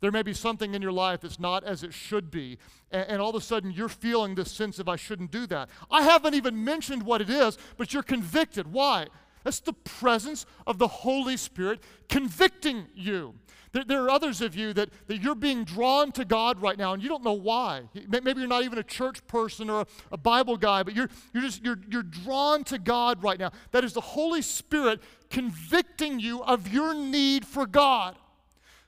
[0.00, 2.58] There may be something in your life that's not as it should be,
[2.90, 5.68] and, and, all of a sudden you're feeling this sense of I shouldn't do that.
[5.90, 8.72] I haven't even mentioned what it is, but you're convicted.
[8.72, 9.08] Why?
[9.44, 13.34] That's the presence of the Holy Spirit convicting you.
[13.72, 16.92] There, there, are others of you that, that you're being drawn to God right now
[16.92, 17.82] and you don't know why.
[18.08, 21.42] Maybe you're not even a church person or a, a Bible guy, but you're, you're
[21.42, 23.52] just you're, you're drawn to God right now.
[23.70, 28.16] That is the Holy Spirit convicting you of your need for God.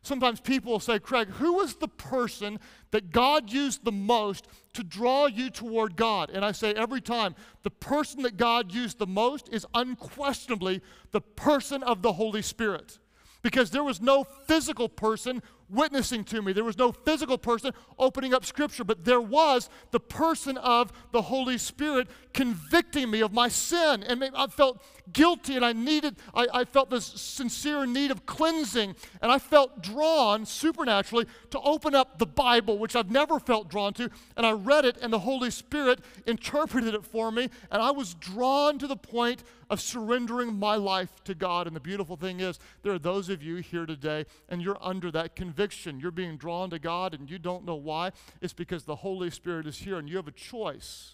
[0.05, 2.59] Sometimes people will say, Craig, who was the person
[2.91, 6.31] that God used the most to draw you toward God?
[6.31, 11.21] And I say every time, the person that God used the most is unquestionably the
[11.21, 12.99] person of the Holy Spirit
[13.43, 16.53] because there was no physical person witnessing to me.
[16.53, 21.23] There was no physical person opening up Scripture, but there was the person of the
[21.23, 24.03] Holy Spirit convicting me of my sin.
[24.03, 28.95] And I felt guilty and I needed, I, I felt this sincere need of cleansing.
[29.21, 33.95] And I felt drawn supernaturally to open up the Bible, which I've never felt drawn
[33.95, 34.11] to.
[34.37, 37.49] And I read it, and the Holy Spirit interpreted it for me.
[37.71, 41.67] And I was drawn to the point of surrendering my life to God.
[41.67, 45.11] And the beautiful thing is, there are those of you here today, and you're under
[45.13, 45.62] that conviction.
[46.01, 48.13] You're being drawn to God, and you don't know why.
[48.41, 51.13] It's because the Holy Spirit is here, and you have a choice.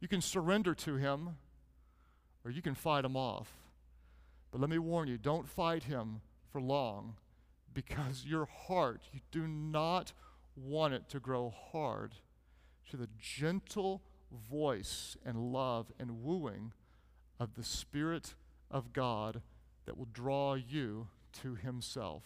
[0.00, 1.36] You can surrender to Him,
[2.44, 3.50] or you can fight Him off.
[4.50, 6.20] But let me warn you don't fight Him
[6.52, 7.16] for long
[7.72, 10.12] because your heart, you do not
[10.56, 12.14] want it to grow hard
[12.90, 14.02] to the gentle
[14.50, 16.72] voice and love and wooing
[17.40, 18.34] of the Spirit
[18.70, 19.42] of God
[19.86, 21.08] that will draw you
[21.42, 22.22] to Himself.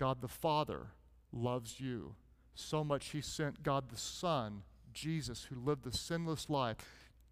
[0.00, 0.86] God the Father
[1.30, 2.14] loves you
[2.54, 4.62] so much, He sent God the Son,
[4.94, 6.78] Jesus, who lived the sinless life,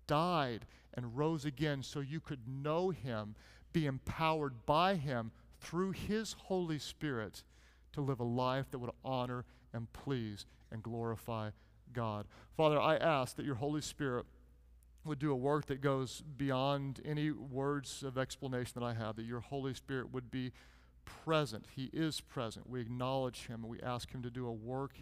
[0.06, 3.36] died, and rose again so you could know Him,
[3.72, 7.42] be empowered by Him through His Holy Spirit
[7.94, 11.50] to live a life that would honor and please and glorify
[11.94, 12.26] God.
[12.54, 14.26] Father, I ask that your Holy Spirit
[15.06, 19.24] would do a work that goes beyond any words of explanation that I have, that
[19.24, 20.52] your Holy Spirit would be
[21.24, 21.66] present.
[21.74, 22.68] He is present.
[22.68, 24.92] We acknowledge Him and we ask Him to do a work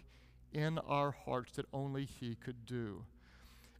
[0.53, 3.03] in our hearts that only He could do.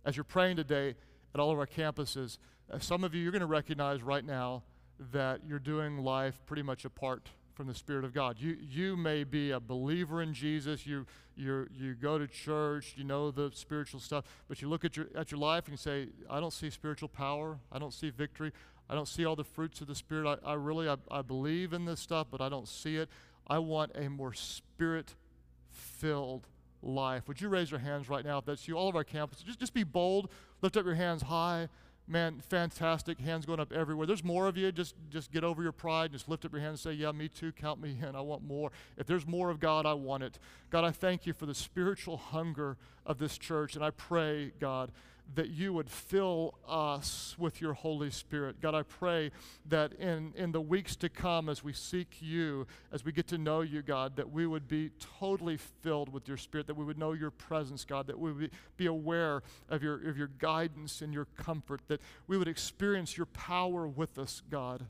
[0.06, 0.96] As you're praying today
[1.34, 2.38] at all of our campuses,
[2.72, 4.64] uh, some of you, you're going to recognize right now
[5.12, 8.38] that you're doing life pretty much apart from the Spirit of God.
[8.40, 13.04] You, you may be a believer in Jesus, you, you you go to church, you
[13.04, 16.10] know the spiritual stuff, but you look at your, at your life and you say,
[16.30, 18.52] I don't see spiritual power, I don't see victory,
[18.90, 20.40] I don't see all the fruits of the Spirit.
[20.44, 23.10] I, I really, I, I believe in this stuff, but I don't see it.
[23.48, 25.16] I want a more spirit-filled
[26.82, 27.28] life.
[27.28, 28.76] Would you raise your hands right now if that's you?
[28.76, 30.30] All of our campuses, just, just be bold,
[30.62, 31.70] lift up your hands high
[32.08, 33.20] man, fantastic.
[33.20, 34.08] Hands going up everywhere.
[34.08, 34.72] There's more of you.
[34.72, 36.06] Just, just get over your pride.
[36.06, 37.52] And just lift up your hand and say, Yeah, me too.
[37.52, 38.16] Count me in.
[38.16, 38.72] I want more.
[38.98, 40.40] If there's more of God, I want it.
[40.70, 43.76] God, I thank you for the spiritual hunger of this church.
[43.76, 44.92] And I pray, God,
[45.36, 48.62] that you would fill us with your Holy Spirit.
[48.62, 49.32] God, I pray
[49.68, 53.38] that in, in the weeks to come, as we seek you, as we get to
[53.38, 56.98] know you, God, that we would be totally filled with your Spirit, that we would
[56.98, 61.14] know your presence, God, that we would be aware of your, of your guidance and
[61.14, 64.86] your comfort, that we would experience your power with us, God,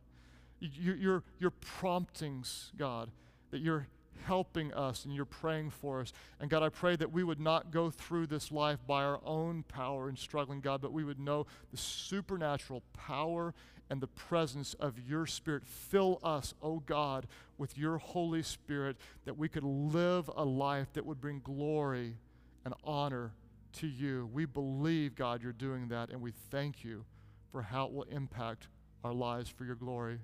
[0.59, 3.09] your, your, your promptings, God,
[3.51, 3.87] that you're
[4.27, 6.11] helping us and you're praying for us.
[6.39, 9.63] And God, I pray that we would not go through this life by our own
[9.63, 13.53] power and struggling, God, but we would know the supernatural power
[13.89, 15.65] and the presence of your Spirit.
[15.65, 17.25] Fill us, oh God,
[17.57, 22.17] with your Holy Spirit, that we could live a life that would bring glory
[22.65, 23.31] and honor
[23.73, 24.29] to you.
[24.33, 27.05] We believe, God, you're doing that, and we thank you
[27.51, 28.67] for how it will impact
[29.05, 30.19] our lives for your glory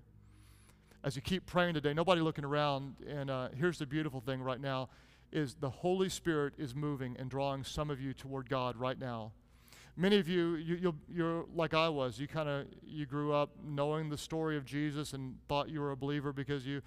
[1.04, 2.96] as you keep praying today, nobody looking around.
[3.08, 4.90] And uh, here's the beautiful thing right now
[5.32, 9.32] is the Holy Spirit is moving and drawing some of you toward God right now.
[9.96, 12.20] Many of you, you you're like I was.
[12.20, 15.92] You kind of you grew up knowing the story of Jesus and thought you were
[15.92, 16.82] a believer because you,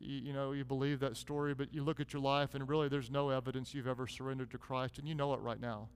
[0.00, 1.54] you, know, you believe that story.
[1.54, 4.58] But you look at your life and really, there's no evidence you've ever surrendered to
[4.58, 5.88] Christ, and you know it right now.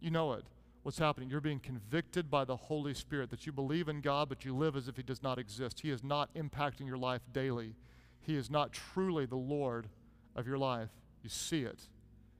[0.00, 0.44] You know it
[0.82, 1.30] what's happening.
[1.30, 4.76] You're being convicted by the Holy Spirit that you believe in God, but you live
[4.76, 5.80] as if He does not exist.
[5.80, 7.74] He is not impacting your life daily.
[8.20, 9.88] He is not truly the Lord
[10.34, 10.90] of your life.
[11.22, 11.80] You see it.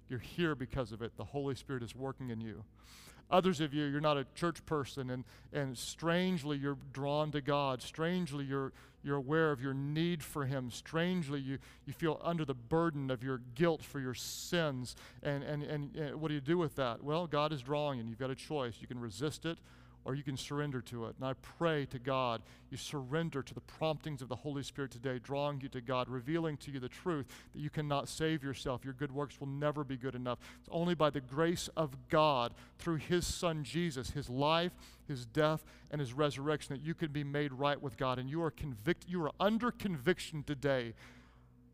[0.09, 1.17] You're here because of it.
[1.17, 2.65] The Holy Spirit is working in you.
[3.33, 7.81] Others of you, you're not a church person, and, and strangely you're drawn to God.
[7.81, 10.71] Strangely you're, you're aware of your need for Him.
[10.71, 14.95] Strangely you, you feel under the burden of your guilt for your sins.
[15.23, 17.03] And, and, and, and what do you do with that?
[17.03, 18.75] Well, God is drawing, and you've got a choice.
[18.81, 19.59] You can resist it
[20.05, 21.15] or you can surrender to it.
[21.19, 25.19] And I pray to God, you surrender to the promptings of the Holy Spirit today,
[25.19, 28.85] drawing you to God, revealing to you the truth that you cannot save yourself.
[28.85, 30.39] Your good works will never be good enough.
[30.61, 34.73] It's only by the grace of God, through His Son Jesus, His life,
[35.07, 38.19] His death, and His resurrection, that you can be made right with God.
[38.19, 40.95] And you are convicted, you are under conviction today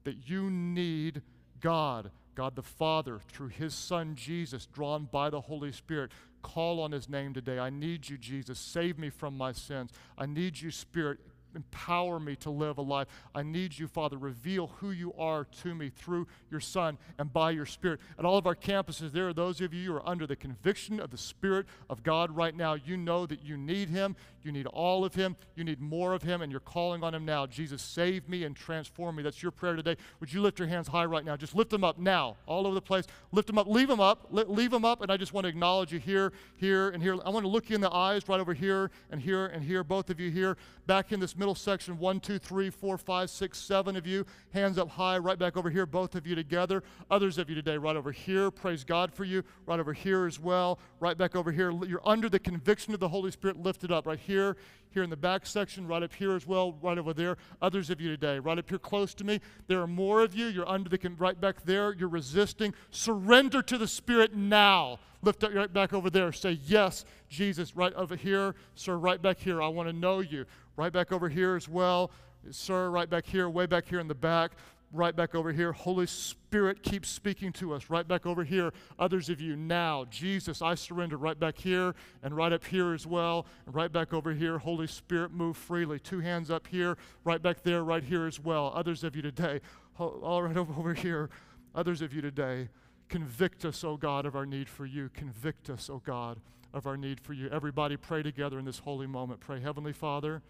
[0.04, 1.22] that you need
[1.60, 6.12] God, God the Father, through his Son Jesus, drawn by the Holy Spirit.
[6.40, 7.58] Call on his name today.
[7.58, 8.60] I need you, Jesus.
[8.60, 9.90] Save me from my sins.
[10.16, 11.18] I need you, Spirit
[11.54, 13.08] empower me to live a life.
[13.34, 14.16] I need you, Father.
[14.16, 18.00] Reveal who you are to me through your Son and by your Spirit.
[18.18, 21.00] At all of our campuses, there are those of you who are under the conviction
[21.00, 22.74] of the Spirit of God right now.
[22.74, 24.16] You know that you need Him.
[24.42, 25.36] You need all of Him.
[25.56, 27.46] You need more of Him, and you're calling on Him now.
[27.46, 29.22] Jesus, save me and transform me.
[29.22, 29.96] That's your prayer today.
[30.20, 31.36] Would you lift your hands high right now?
[31.36, 33.06] Just lift them up now, all over the place.
[33.32, 33.66] Lift them up.
[33.66, 34.28] Leave them up.
[34.30, 37.18] leave them up, and I just want to acknowledge you here, here, and here.
[37.24, 39.84] I want to look you in the eyes right over here and here and here,
[39.84, 41.98] both of you here, back in this middle section.
[41.98, 44.24] One, two, three, four, five, six, seven of you.
[44.52, 46.82] Hands up high, right back over here, both of you together.
[47.10, 48.50] Others of you today, right over here.
[48.50, 49.42] Praise God for you.
[49.66, 50.78] Right over here as well.
[51.00, 51.70] Right back over here.
[51.70, 54.56] You're under the conviction of the Holy Spirit lifted up right here,
[54.90, 57.36] here in the back section, right up here as well, right over there.
[57.62, 59.40] Others of you today, right up here close to me.
[59.66, 60.46] There are more of you.
[60.46, 61.94] You're under the, right back there.
[61.94, 62.74] You're resisting.
[62.90, 64.98] Surrender to the Spirit now.
[65.22, 66.32] Lift up right back over there.
[66.32, 68.54] Say, Yes, Jesus, right over here.
[68.74, 69.60] Sir, right back here.
[69.60, 70.46] I want to know you.
[70.78, 72.10] Right back over here as well.
[72.50, 74.52] Sir, right back here, way back here in the back
[74.92, 75.72] right back over here.
[75.72, 78.72] Holy Spirit keeps speaking to us right back over here.
[78.98, 83.06] Others of you now, Jesus, I surrender right back here and right up here as
[83.06, 84.58] well, and right back over here.
[84.58, 85.98] Holy Spirit, move freely.
[85.98, 88.72] Two hands up here, right back there, right here as well.
[88.74, 89.60] Others of you today,
[89.98, 91.28] all right over here.
[91.74, 92.68] Others of you today,
[93.08, 95.10] convict us, O God, of our need for you.
[95.12, 96.40] Convict us, O God,
[96.72, 97.48] of our need for you.
[97.50, 99.40] Everybody pray together in this holy moment.
[99.40, 100.42] Pray, Heavenly Father,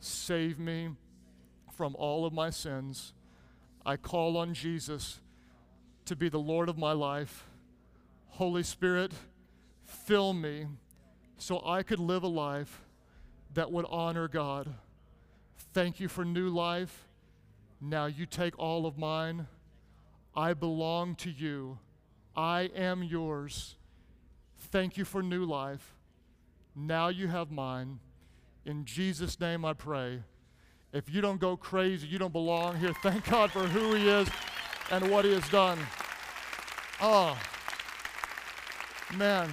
[0.00, 0.90] save me
[1.72, 3.12] from all of my sins.
[3.84, 5.20] I call on Jesus
[6.06, 7.46] to be the Lord of my life.
[8.28, 9.12] Holy Spirit,
[9.84, 10.66] fill me
[11.38, 12.82] so I could live a life
[13.54, 14.74] that would honor God.
[15.72, 17.06] Thank you for new life.
[17.80, 19.46] Now you take all of mine.
[20.34, 21.78] I belong to you.
[22.34, 23.76] I am yours.
[24.58, 25.94] Thank you for new life.
[26.74, 28.00] Now you have mine.
[28.66, 30.24] In Jesus' name I pray.
[30.92, 32.92] If you don't go crazy, you don't belong here.
[33.02, 34.28] Thank God for who He is
[34.90, 35.78] and what He has done.
[37.00, 37.38] Oh,
[39.16, 39.52] man.